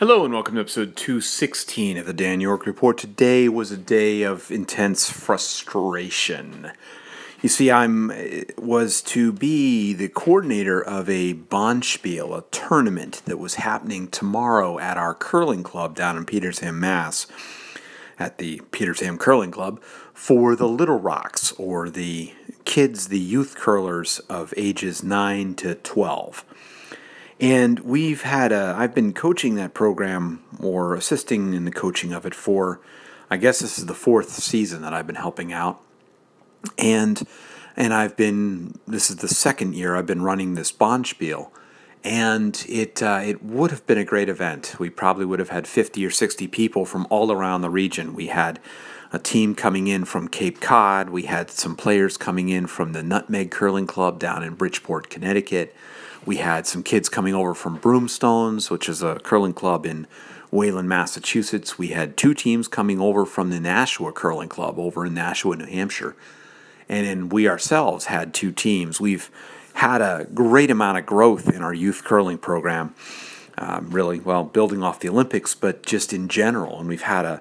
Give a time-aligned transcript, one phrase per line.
[0.00, 2.96] Hello and welcome to episode 216 of the Dan York Report.
[2.96, 6.72] Today was a day of intense frustration.
[7.42, 13.38] You see, I'm uh, was to be the coordinator of a Bonspiel, a tournament that
[13.38, 17.26] was happening tomorrow at our curling club down in Petersham, Mass,
[18.18, 19.82] at the Petersham Curling Club
[20.14, 22.32] for the Little Rocks or the
[22.64, 26.46] kids, the youth curlers of ages 9 to 12.
[27.40, 32.26] And we've had a, I've been coaching that program or assisting in the coaching of
[32.26, 32.80] it for,
[33.30, 35.80] I guess this is the fourth season that I've been helping out.
[36.76, 37.26] And,
[37.76, 41.50] and I've been, this is the second year I've been running this Bonspiel.
[42.04, 44.76] And it, uh, it would have been a great event.
[44.78, 48.14] We probably would have had 50 or 60 people from all around the region.
[48.14, 48.60] We had
[49.12, 51.08] a team coming in from Cape Cod.
[51.08, 55.74] We had some players coming in from the Nutmeg Curling Club down in Bridgeport, Connecticut.
[56.26, 60.06] We had some kids coming over from Broomstones, which is a curling club in
[60.50, 61.78] Wayland, Massachusetts.
[61.78, 65.66] We had two teams coming over from the Nashua Curling Club over in Nashua, New
[65.66, 66.16] Hampshire.
[66.88, 69.00] And then we ourselves had two teams.
[69.00, 69.30] We've
[69.74, 72.94] had a great amount of growth in our youth curling program,
[73.56, 76.80] um, really, well, building off the Olympics, but just in general.
[76.80, 77.40] And we've had a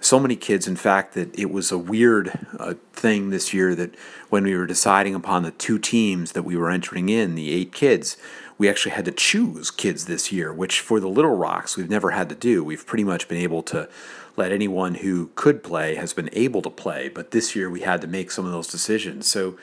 [0.00, 3.94] so many kids, in fact, that it was a weird uh, thing this year that
[4.28, 7.72] when we were deciding upon the two teams that we were entering in, the eight
[7.72, 8.16] kids,
[8.58, 12.10] we actually had to choose kids this year, which for the Little Rocks we've never
[12.12, 12.64] had to do.
[12.64, 13.88] We've pretty much been able to
[14.36, 18.00] let anyone who could play has been able to play, but this year we had
[18.02, 19.26] to make some of those decisions.
[19.26, 19.56] So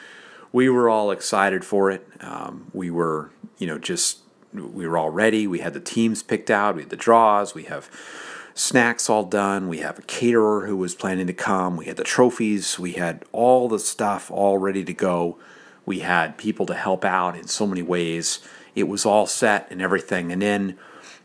[0.52, 2.08] we were all excited for it.
[2.22, 4.20] Um, we were, you know, just
[4.54, 5.48] we were all ready.
[5.48, 6.76] We had the teams picked out.
[6.76, 7.56] We had the draws.
[7.56, 7.90] We have
[8.54, 9.68] snacks all done.
[9.68, 11.78] We have a caterer who was planning to come.
[11.78, 12.78] We had the trophies.
[12.78, 15.38] We had all the stuff all ready to go.
[15.86, 18.40] We had people to help out in so many ways.
[18.76, 20.32] It was all set and everything.
[20.32, 20.78] And then,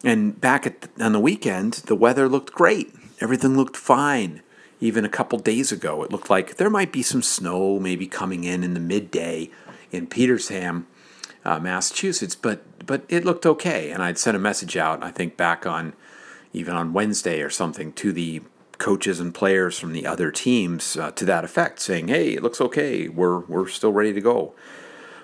[0.04, 2.92] and back at the, on the weekend, the weather looked great.
[3.20, 4.42] Everything looked fine.
[4.80, 8.44] Even a couple days ago, it looked like there might be some snow maybe coming
[8.44, 9.50] in in the midday
[9.90, 10.84] in Petersham,
[11.44, 13.90] uh, Massachusetts, but but it looked okay.
[13.90, 15.94] And I'd sent a message out, I think, back on
[16.52, 18.42] even on Wednesday or something to the
[18.78, 22.60] coaches and players from the other teams uh, to that effect, saying, "Hey, it looks
[22.60, 23.08] okay.
[23.08, 24.54] We're we're still ready to go."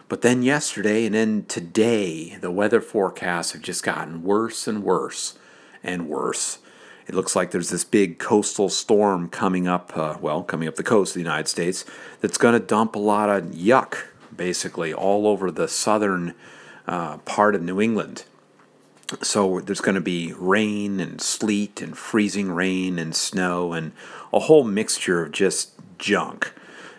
[0.09, 5.39] But then yesterday and then today, the weather forecasts have just gotten worse and worse
[5.83, 6.59] and worse.
[7.07, 10.83] It looks like there's this big coastal storm coming up, uh, well, coming up the
[10.83, 11.85] coast of the United States,
[12.21, 16.35] that's going to dump a lot of yuck, basically, all over the southern
[16.87, 18.25] uh, part of New England.
[19.23, 23.93] So there's going to be rain and sleet and freezing rain and snow and
[24.33, 26.53] a whole mixture of just junk.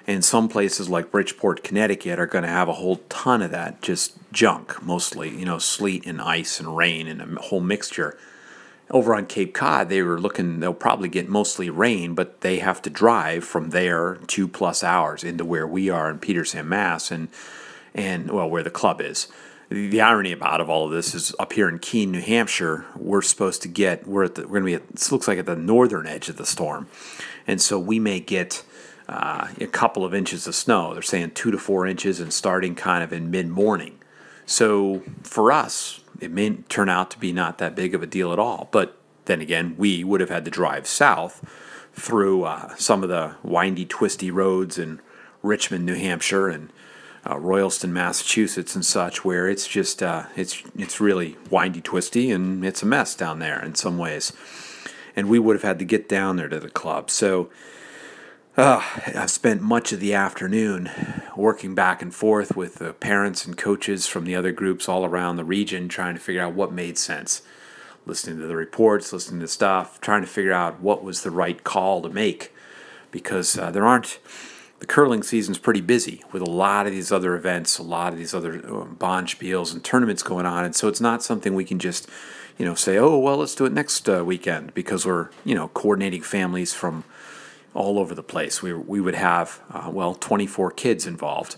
[0.07, 3.81] And some places like Bridgeport, Connecticut are going to have a whole ton of that,
[3.81, 8.17] just junk mostly, you know, sleet and ice and rain and a whole mixture.
[8.91, 12.83] Over on Cape Cod, they were looking, they'll probably get mostly rain, but they have
[12.83, 17.29] to drive from there two plus hours into where we are in Petersham, Mass, and,
[17.95, 19.27] and well, where the club is
[19.69, 23.21] the irony about of all of this is up here in Keene, New Hampshire, we're
[23.21, 25.45] supposed to get we're at the, we're going to be at this looks like at
[25.45, 26.87] the northern edge of the storm,
[27.47, 28.63] and so we may get
[29.07, 30.93] uh, a couple of inches of snow.
[30.93, 33.99] They're saying two to four inches, and starting kind of in mid morning.
[34.45, 38.31] So for us, it may turn out to be not that big of a deal
[38.31, 38.69] at all.
[38.71, 41.43] But then again, we would have had to drive south
[41.93, 44.99] through uh, some of the windy, twisty roads in
[45.41, 46.71] Richmond, New Hampshire, and
[47.27, 52.63] uh, Royalston, Massachusetts, and such, where it's just uh, it's it's really windy, twisty, and
[52.63, 54.31] it's a mess down there in some ways.
[55.15, 57.09] And we would have had to get down there to the club.
[57.09, 57.49] So
[58.57, 60.89] uh, I've spent much of the afternoon
[61.35, 65.35] working back and forth with the parents and coaches from the other groups all around
[65.35, 67.41] the region, trying to figure out what made sense.
[68.05, 71.63] Listening to the reports, listening to stuff, trying to figure out what was the right
[71.63, 72.53] call to make,
[73.09, 74.19] because uh, there aren't
[74.79, 78.19] the curling season's pretty busy with a lot of these other events, a lot of
[78.19, 81.79] these other um, Bonspiels and tournaments going on, and so it's not something we can
[81.79, 82.09] just,
[82.57, 85.69] you know, say, oh well, let's do it next uh, weekend because we're you know
[85.69, 87.03] coordinating families from
[87.73, 88.61] all over the place.
[88.61, 91.57] We we would have uh, well 24 kids involved.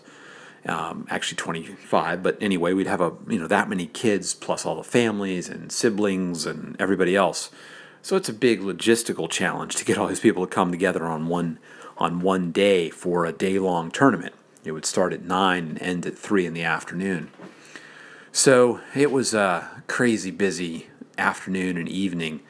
[0.65, 4.75] Um, actually 25 but anyway we'd have a you know that many kids plus all
[4.75, 7.51] the families and siblings and everybody else
[8.01, 11.27] so it's a big logistical challenge to get all these people to come together on
[11.27, 11.59] one
[11.97, 14.33] on one day for a day long tournament.
[14.63, 17.31] It would start at 9 and end at 3 in the afternoon.
[18.31, 22.41] So it was a crazy busy afternoon and evening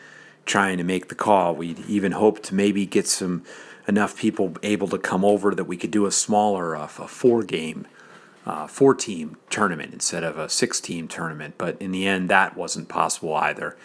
[0.45, 1.55] trying to make the call.
[1.55, 3.43] We even hoped to maybe get some
[3.87, 7.43] enough people able to come over that we could do a smaller, uh, a four
[7.43, 7.87] game
[8.45, 11.55] uh, four team tournament instead of a six team tournament.
[11.57, 13.75] But in the end, that wasn't possible either.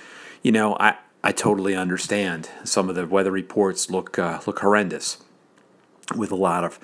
[0.43, 2.48] You know, I, I totally understand.
[2.64, 5.19] Some of the weather reports look uh, look horrendous
[6.16, 6.80] with a lot of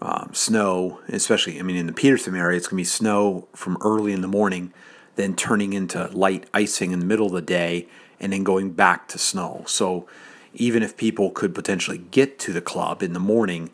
[0.00, 3.76] um, snow, especially, I mean, in the Petersham area, it's going to be snow from
[3.82, 4.72] early in the morning,
[5.14, 7.86] then turning into light icing in the middle of the day,
[8.18, 9.62] and then going back to snow.
[9.66, 10.08] So
[10.54, 13.70] even if people could potentially get to the club in the morning,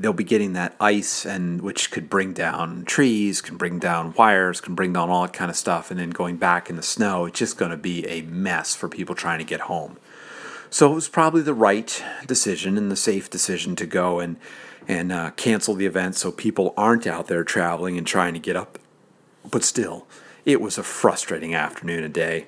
[0.00, 4.60] they'll be getting that ice and which could bring down trees, can bring down wires,
[4.60, 7.26] can bring down all that kind of stuff, and then going back in the snow,
[7.26, 9.98] it's just going to be a mess for people trying to get home.
[10.70, 14.36] So it was probably the right decision and the safe decision to go and
[14.88, 18.56] and uh, cancel the event so people aren't out there traveling and trying to get
[18.56, 18.78] up.
[19.48, 20.06] But still,
[20.44, 22.46] it was a frustrating afternoon and day.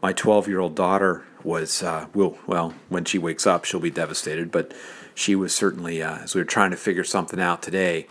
[0.00, 3.90] My 12 year old daughter was, uh, will, well, when she wakes up, she'll be
[3.90, 4.72] devastated, but
[5.14, 8.06] she was certainly, uh, as we were trying to figure something out today,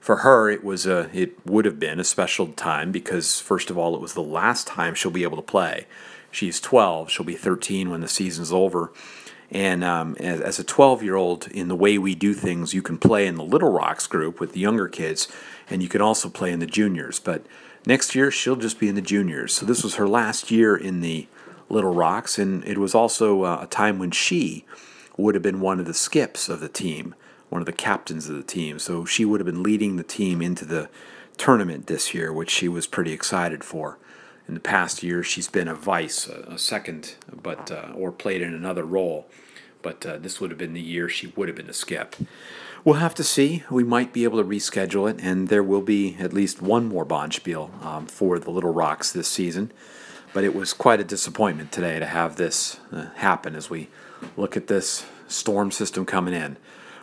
[0.00, 3.76] for her it was a, it would have been a special time because first of
[3.76, 5.86] all it was the last time she'll be able to play
[6.30, 8.92] she's 12 she'll be 13 when the season's over
[9.50, 12.82] and um, as, as, a 12 year old, in the way we do things, you
[12.82, 15.26] can play in the Little Rocks group with the younger kids,
[15.70, 17.18] and you can also play in the juniors.
[17.18, 17.46] But
[17.86, 19.54] next year, she'll just be in the juniors.
[19.54, 21.28] So this was her last year in the
[21.70, 24.66] Little Rocks, and it was also uh, a time when she
[25.18, 27.14] would have been one of the skips of the team,
[27.50, 28.78] one of the captains of the team.
[28.78, 30.88] So she would have been leading the team into the
[31.36, 33.98] tournament this year, which she was pretty excited for
[34.48, 38.54] in the past year she's been a vice, a, second, but uh, or played in
[38.54, 39.28] another role.
[39.82, 42.16] But uh, this would have been the year she would have been a skip.
[42.84, 43.62] We'll have to see.
[43.70, 47.04] We might be able to reschedule it, and there will be at least one more
[47.04, 49.72] Bonspiel um, for the Little Rocks this season.
[50.38, 53.88] But it was quite a disappointment today to have this uh, happen as we
[54.36, 56.58] look at this storm system coming in.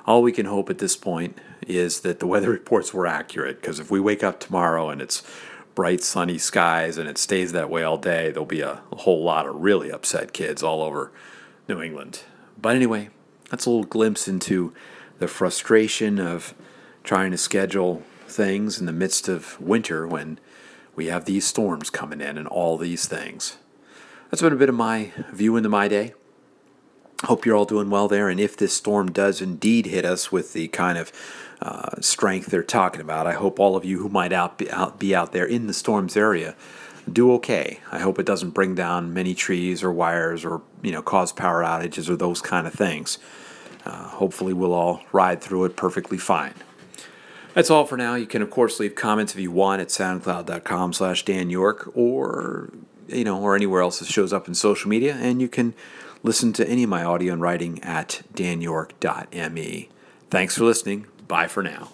[0.06, 1.38] All we can hope at this point
[1.68, 5.22] is that the weather reports were accurate, because if we wake up tomorrow and it's
[5.76, 9.22] bright sunny skies and it stays that way all day, there'll be a, a, whole
[9.22, 11.12] lot of really upset kids all over
[11.68, 12.22] New England.
[12.58, 13.10] But anyway,
[13.50, 14.74] that's a little glimpse into
[15.20, 16.56] the frustration of
[17.04, 20.40] trying to schedule things in the midst of winter when
[20.96, 23.58] we have these storms coming in and all these things.
[24.30, 26.14] That's been a bit of my view into my day.
[27.24, 28.30] Hope you're all doing well there.
[28.30, 31.12] And if this storm does indeed hit us with the kind of
[31.62, 33.28] uh, strength they're talking about.
[33.28, 35.74] I hope all of you who might out be, out be out there in the
[35.74, 36.56] storm's area
[37.12, 37.80] do okay.
[37.92, 41.64] I hope it doesn't bring down many trees or wires or you know cause power
[41.64, 43.18] outages or those kind of things.
[43.86, 46.54] Uh, hopefully, we'll all ride through it perfectly fine.
[47.56, 48.16] That's all for now.
[48.16, 52.70] You can of course leave comments if you want at soundcloud.com/slash Dan York or
[53.08, 55.74] you know or anywhere else that shows up in social media, and you can
[56.22, 59.90] listen to any of my audio and writing at danyork.me.
[60.30, 61.08] Thanks for listening.
[61.28, 61.90] Bye for now.